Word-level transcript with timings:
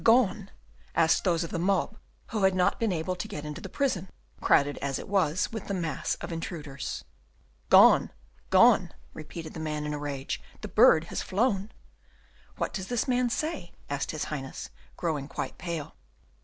gone?" 0.03 0.49
asked 0.95 1.23
those 1.23 1.43
of 1.43 1.51
the 1.51 1.59
mob 1.59 1.95
who 2.29 2.41
had 2.41 2.55
not 2.55 2.79
been 2.79 2.91
able 2.91 3.15
to 3.15 3.27
get 3.27 3.45
into 3.45 3.61
the 3.61 3.69
prison, 3.69 4.09
crowded 4.41 4.79
as 4.79 4.97
it 4.97 5.07
was 5.07 5.51
with 5.51 5.67
the 5.67 5.75
mass 5.75 6.15
of 6.21 6.31
intruders. 6.31 7.03
"Gone, 7.69 8.09
gone," 8.49 8.91
repeated 9.13 9.53
the 9.53 9.59
man 9.59 9.85
in 9.85 9.93
a 9.93 9.99
rage, 9.99 10.41
"the 10.61 10.67
bird 10.67 11.03
has 11.13 11.21
flown." 11.21 11.71
"What 12.57 12.73
does 12.73 12.87
this 12.87 13.07
man 13.07 13.29
say?" 13.29 13.73
asked 13.91 14.09
his 14.09 14.23
Highness, 14.23 14.71
growing 14.97 15.27
quite 15.27 15.59
pale. 15.59 15.93